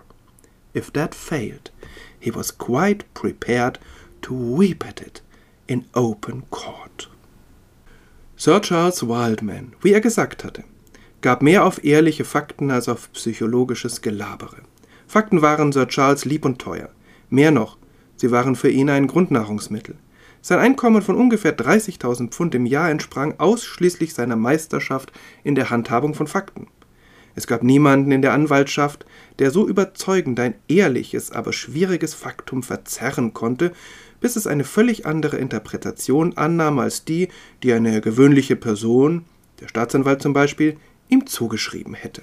If 0.73 0.91
that 0.93 1.13
failed, 1.13 1.69
he 2.19 2.31
was 2.31 2.51
quite 2.51 3.11
prepared 3.13 3.79
to 4.23 4.33
weep 4.33 4.85
at 4.85 5.01
it 5.01 5.21
in 5.67 5.85
open 5.93 6.41
court. 6.51 7.07
Sir 8.43 8.59
Charles 8.59 9.07
Wildman, 9.07 9.73
wie 9.83 9.93
er 9.93 10.01
gesagt 10.01 10.43
hatte, 10.43 10.63
gab 11.21 11.43
mehr 11.43 11.63
auf 11.63 11.83
ehrliche 11.83 12.25
Fakten 12.25 12.71
als 12.71 12.89
auf 12.89 13.13
psychologisches 13.13 14.01
Gelabere. 14.01 14.63
Fakten 15.05 15.43
waren 15.43 15.71
Sir 15.71 15.87
Charles 15.87 16.25
lieb 16.25 16.43
und 16.43 16.57
teuer. 16.57 16.89
Mehr 17.29 17.51
noch, 17.51 17.77
sie 18.15 18.31
waren 18.31 18.55
für 18.55 18.71
ihn 18.71 18.89
ein 18.89 19.05
Grundnahrungsmittel. 19.05 19.93
Sein 20.41 20.57
Einkommen 20.57 21.03
von 21.03 21.17
ungefähr 21.17 21.55
30.000 21.55 22.29
Pfund 22.31 22.55
im 22.55 22.65
Jahr 22.65 22.89
entsprang 22.89 23.35
ausschließlich 23.37 24.15
seiner 24.15 24.37
Meisterschaft 24.37 25.11
in 25.43 25.53
der 25.53 25.69
Handhabung 25.69 26.15
von 26.15 26.25
Fakten. 26.25 26.65
Es 27.35 27.47
gab 27.47 27.63
niemanden 27.63 28.11
in 28.11 28.21
der 28.21 28.33
Anwaltschaft, 28.33 29.05
der 29.39 29.51
so 29.51 29.67
überzeugend 29.67 30.39
ein 30.39 30.55
ehrliches, 30.67 31.31
aber 31.31 31.53
schwieriges 31.53 32.13
Faktum 32.13 32.63
verzerren 32.63 33.33
konnte, 33.33 33.71
bis 34.19 34.35
es 34.35 34.47
eine 34.47 34.63
völlig 34.63 35.05
andere 35.05 35.37
Interpretation 35.37 36.37
annahm 36.37 36.79
als 36.79 37.05
die, 37.05 37.29
die 37.63 37.73
eine 37.73 38.01
gewöhnliche 38.01 38.55
Person, 38.55 39.25
der 39.59 39.67
Staatsanwalt 39.67 40.21
zum 40.21 40.33
Beispiel, 40.33 40.77
ihm 41.09 41.27
zugeschrieben 41.27 41.93
hätte. 41.93 42.21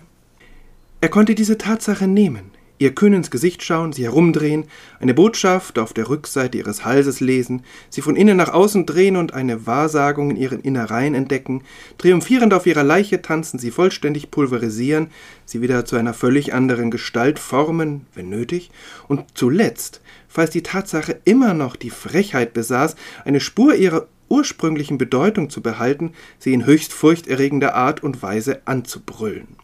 Er 1.01 1.09
konnte 1.09 1.35
diese 1.35 1.59
Tatsache 1.59 2.07
nehmen, 2.07 2.51
ihr 2.79 2.95
kühn 2.95 3.13
ins 3.13 3.31
Gesicht 3.31 3.63
schauen, 3.63 3.93
sie 3.93 4.05
herumdrehen, 4.05 4.65
eine 5.01 5.15
Botschaft 5.15 5.79
auf 5.79 5.93
der 5.93 6.09
Rückseite 6.09 6.59
ihres 6.59 6.85
Halses 6.85 7.21
lesen, 7.21 7.63
sie 7.91 8.01
von 8.01 8.17
innen 8.17 8.37
nach 8.37 8.53
außen 8.53 8.87
drehen 8.87 9.17
und 9.17 9.35
eine 9.35 9.67
Wahrsagung 9.67 10.31
in 10.31 10.37
ihren 10.37 10.61
Innereien 10.61 11.15
entdecken, 11.15 11.63
triumphierend 11.99 12.55
auf 12.55 12.67
ihrer 12.67 12.85
Leiche 12.85 13.23
tanzen, 13.23 13.59
sie 13.59 13.71
vollständig 13.71 14.31
pulverisieren, 14.31 15.09
sie 15.45 15.61
wieder 15.61 15.85
zu 15.85 15.97
einer 15.97 16.15
völlig 16.15 16.55
anderen 16.55 16.91
Gestalt 16.91 17.39
formen, 17.39 18.07
wenn 18.15 18.29
nötig, 18.29 18.71
und 19.09 19.25
zuletzt, 19.35 20.01
falls 20.29 20.51
die 20.51 20.63
Tatsache 20.63 21.21
immer 21.25 21.55
noch 21.55 21.77
die 21.77 21.91
Frechheit 21.91 22.53
besaß, 22.55 22.97
eine 23.25 23.41
Spur 23.41 23.75
ihrer 23.75 24.07
ursprünglichen 24.29 24.99
Bedeutung 24.99 25.51
zu 25.51 25.63
behalten, 25.63 26.13
sie 26.39 26.53
in 26.53 26.67
höchst 26.67 26.93
furchterregender 26.93 27.75
Art 27.75 28.03
und 28.03 28.23
Weise 28.23 28.63
anzubrüllen. 28.67 29.57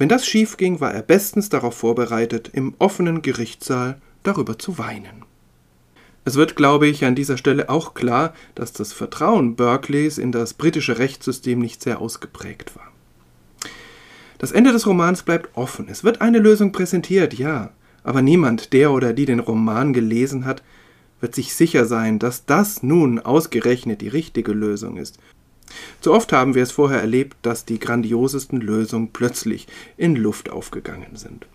Wenn 0.00 0.08
das 0.08 0.26
schief 0.26 0.56
ging, 0.56 0.80
war 0.80 0.94
er 0.94 1.02
bestens 1.02 1.50
darauf 1.50 1.74
vorbereitet, 1.74 2.48
im 2.54 2.72
offenen 2.78 3.20
Gerichtssaal 3.20 4.00
darüber 4.22 4.58
zu 4.58 4.78
weinen. 4.78 5.26
Es 6.24 6.36
wird, 6.36 6.56
glaube 6.56 6.86
ich, 6.86 7.04
an 7.04 7.14
dieser 7.14 7.36
Stelle 7.36 7.68
auch 7.68 7.92
klar, 7.92 8.32
dass 8.54 8.72
das 8.72 8.94
Vertrauen 8.94 9.56
Berkeleys 9.56 10.16
in 10.16 10.32
das 10.32 10.54
britische 10.54 10.98
Rechtssystem 10.98 11.58
nicht 11.58 11.82
sehr 11.82 12.00
ausgeprägt 12.00 12.74
war. 12.76 12.90
Das 14.38 14.52
Ende 14.52 14.72
des 14.72 14.86
Romans 14.86 15.22
bleibt 15.22 15.54
offen. 15.54 15.86
Es 15.90 16.02
wird 16.02 16.22
eine 16.22 16.38
Lösung 16.38 16.72
präsentiert, 16.72 17.34
ja, 17.34 17.68
aber 18.02 18.22
niemand, 18.22 18.72
der 18.72 18.92
oder 18.92 19.12
die 19.12 19.26
den 19.26 19.40
Roman 19.40 19.92
gelesen 19.92 20.46
hat, 20.46 20.62
wird 21.20 21.34
sich 21.34 21.54
sicher 21.54 21.84
sein, 21.84 22.18
dass 22.18 22.46
das 22.46 22.82
nun 22.82 23.18
ausgerechnet 23.18 24.00
die 24.00 24.08
richtige 24.08 24.52
Lösung 24.52 24.96
ist 24.96 25.18
zu 26.00 26.12
oft 26.12 26.32
haben 26.32 26.54
wir 26.54 26.62
es 26.62 26.72
vorher 26.72 27.00
erlebt, 27.00 27.36
dass 27.42 27.64
die 27.64 27.78
grandiosesten 27.78 28.60
Lösungen 28.60 29.10
plötzlich 29.12 29.66
in 29.96 30.16
Luft 30.16 30.50
aufgegangen 30.50 31.16
sind. 31.16 31.46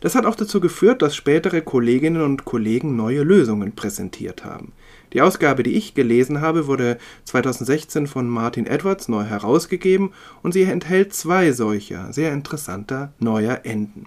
Das 0.00 0.14
hat 0.14 0.26
auch 0.26 0.36
dazu 0.36 0.60
geführt, 0.60 1.02
dass 1.02 1.16
spätere 1.16 1.60
Kolleginnen 1.60 2.22
und 2.22 2.44
Kollegen 2.44 2.96
neue 2.96 3.22
Lösungen 3.22 3.72
präsentiert 3.72 4.44
haben. 4.44 4.72
Die 5.12 5.22
Ausgabe, 5.22 5.62
die 5.62 5.74
ich 5.74 5.94
gelesen 5.94 6.40
habe, 6.40 6.66
wurde 6.66 6.98
2016 7.24 8.06
von 8.06 8.28
Martin 8.28 8.66
Edwards 8.66 9.08
neu 9.08 9.24
herausgegeben 9.24 10.12
und 10.42 10.52
sie 10.52 10.62
enthält 10.62 11.14
zwei 11.14 11.52
solcher 11.52 12.12
sehr 12.12 12.32
interessanter 12.32 13.12
neuer 13.18 13.60
Enden. 13.64 14.06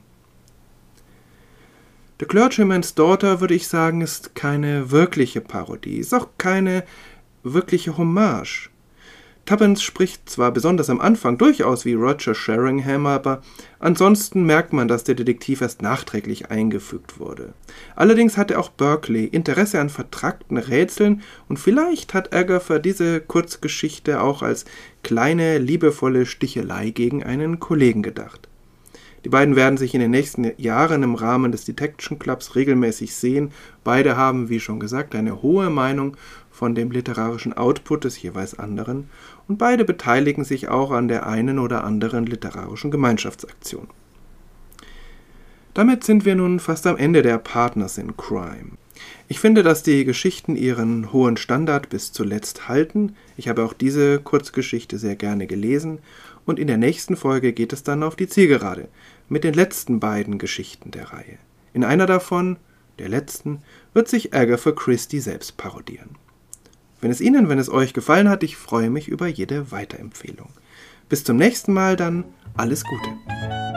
The 2.20 2.28
Clergyman's 2.28 2.94
Daughter, 2.94 3.42
würde 3.42 3.56
ich 3.56 3.68
sagen, 3.68 4.02
ist 4.02 4.36
keine 4.36 4.92
wirkliche 4.92 5.42
Parodie, 5.42 5.98
ist 5.98 6.14
auch 6.14 6.30
keine 6.38 6.84
wirkliche 7.44 7.98
Hommage. 7.98 8.71
Tubbins 9.46 9.82
spricht 9.82 10.30
zwar 10.30 10.52
besonders 10.52 10.90
am 10.90 11.02
Anfang 11.02 11.38
durchaus 11.38 11.84
wie 11.84 11.96
Roger 11.96 12.36
Sheringham, 12.36 13.06
aber 13.06 13.42
ansonsten 13.80 14.46
merkt 14.46 14.72
man, 14.72 14.88
dass 14.88 15.04
der 15.04 15.16
Detektiv 15.16 15.62
erst 15.62 15.82
nachträglich 15.82 16.52
eingefügt 16.52 17.20
wurde. 17.20 17.54
Allerdings 17.96 18.38
hatte 18.38 18.60
auch 18.60 18.70
Berkeley 18.70 19.26
Interesse 19.26 19.80
an 19.80 19.90
vertrackten 19.90 20.58
Rätseln 20.58 21.24
und 21.50 21.58
vielleicht 21.58 22.14
hat 22.14 22.34
Agatha 22.34 22.80
diese 22.80 23.20
Kurzgeschichte 23.20 24.22
auch 24.22 24.42
als 24.42 24.66
kleine, 25.04 25.58
liebevolle 25.58 26.26
Stichelei 26.26 26.92
gegen 26.92 27.24
einen 27.24 27.60
Kollegen 27.60 28.04
gedacht. 28.04 28.48
Die 29.24 29.30
beiden 29.30 29.56
werden 29.56 29.78
sich 29.78 29.94
in 29.94 30.00
den 30.00 30.12
nächsten 30.12 30.52
Jahren 30.58 31.04
im 31.04 31.16
Rahmen 31.16 31.52
des 31.52 31.66
Detection 31.66 32.18
Clubs 32.18 32.56
regelmäßig 32.56 33.14
sehen. 33.16 33.52
Beide 33.84 34.18
haben, 34.18 34.50
wie 34.50 34.60
schon 34.60 34.80
gesagt, 34.80 35.14
eine 35.14 35.44
hohe 35.44 35.70
Meinung 35.70 36.18
von 36.52 36.76
dem 36.76 36.92
literarischen 36.92 37.54
Output 37.54 38.04
des 38.04 38.22
jeweils 38.22 38.58
anderen 38.58 39.10
und 39.48 39.58
beide 39.58 39.86
beteiligen 39.86 40.44
sich 40.44 40.70
auch 40.70 40.92
an 40.92 41.08
der 41.08 41.26
einen 41.26 41.60
oder 41.60 41.84
anderen 41.84 42.26
literarischen 42.26 42.92
Gemeinschaftsaktion. 42.92 43.88
Damit 45.74 46.04
sind 46.04 46.26
wir 46.26 46.36
nun 46.36 46.60
fast 46.60 46.86
am 46.86 46.98
Ende 46.98 47.22
der 47.22 47.38
Partners 47.38 47.98
in 47.98 48.18
Crime. 48.18 48.72
Ich 49.30 49.40
finde, 49.40 49.64
dass 49.64 49.84
die 49.84 50.04
Geschichten 50.04 50.56
ihren 50.56 51.14
hohen 51.14 51.38
Standard 51.38 51.90
bis 51.90 52.12
zuletzt 52.12 52.68
halten. 52.68 53.16
Ich 53.38 53.48
habe 53.48 53.64
auch 53.64 53.74
diese 53.74 54.20
Kurzgeschichte 54.20 54.98
sehr 54.98 55.16
gerne 55.16 55.48
gelesen 55.48 56.00
und 56.46 56.60
in 56.60 56.68
der 56.68 56.78
nächsten 56.78 57.16
Folge 57.16 57.54
geht 57.54 57.72
es 57.72 57.84
dann 57.84 58.04
auf 58.04 58.16
die 58.16 58.28
Zielgerade 58.28 58.90
mit 59.30 59.44
den 59.46 59.54
letzten 59.54 60.00
beiden 60.00 60.38
Geschichten 60.38 60.92
der 60.92 61.14
Reihe. 61.14 61.38
In 61.74 61.86
einer 61.86 62.06
davon, 62.06 62.58
der 63.00 63.08
letzten, 63.08 63.60
wird 63.94 64.10
sich 64.10 64.34
Agatha 64.34 64.72
Christie 64.72 65.22
selbst 65.22 65.56
parodieren. 65.56 66.18
Wenn 67.02 67.10
es 67.10 67.20
Ihnen, 67.20 67.50
wenn 67.50 67.58
es 67.58 67.70
euch 67.70 67.94
gefallen 67.94 68.30
hat, 68.30 68.44
ich 68.44 68.56
freue 68.56 68.92
mich 68.92 69.08
über 69.08 69.28
jede 69.28 69.72
Weiterempfehlung. 69.72 70.50
Bis 71.10 71.24
zum 71.24 71.36
nächsten 71.36 71.74
Mal 71.74 71.96
dann, 71.96 72.24
alles 72.56 72.84
Gute. 72.84 73.71